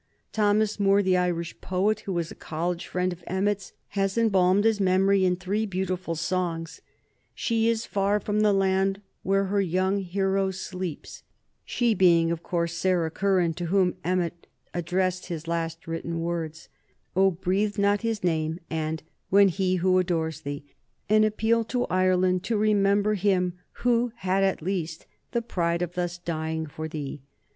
Thomas 0.31 0.79
Moore, 0.79 1.03
the 1.03 1.15
Irish 1.15 1.61
poet, 1.61 1.99
who 1.99 2.13
was 2.13 2.31
a 2.31 2.33
college 2.33 2.87
friend 2.87 3.13
of 3.13 3.23
Emmet's, 3.27 3.73
has 3.89 4.17
embalmed 4.17 4.63
his 4.63 4.79
memory 4.79 5.23
in 5.25 5.35
three 5.35 5.67
beautiful 5.67 6.15
songs, 6.15 6.81
"She 7.35 7.69
is 7.69 7.85
far 7.85 8.19
from 8.19 8.39
the 8.39 8.51
land 8.51 9.01
where 9.21 9.43
her 9.43 9.61
young 9.61 9.99
hero 9.99 10.49
sleeps," 10.49 11.21
she 11.63 11.93
being 11.93 12.31
of 12.31 12.41
course 12.41 12.73
Sarah 12.75 13.11
Curran, 13.11 13.53
to 13.53 13.65
whom 13.67 13.93
Emmet 14.03 14.47
addressed 14.73 15.27
his 15.27 15.47
last 15.47 15.85
written 15.85 16.19
words; 16.21 16.67
"Oh, 17.15 17.29
breathe 17.29 17.77
not 17.77 18.01
his 18.01 18.23
name," 18.23 18.59
and 18.71 19.03
"When 19.29 19.49
he 19.49 19.75
who 19.75 19.99
adores 19.99 20.41
thee," 20.41 20.63
an 21.09 21.23
appeal 21.23 21.63
to 21.65 21.85
Ireland 21.91 22.43
to 22.45 22.57
remember 22.57 23.13
him 23.13 23.53
who 23.85 24.13
had 24.15 24.43
at 24.43 24.63
least 24.63 25.05
"the 25.31 25.43
pride 25.43 25.83
of 25.83 25.93
thus 25.93 26.17
dying 26.17 26.65
for 26.65 26.87
thee." 26.87 27.21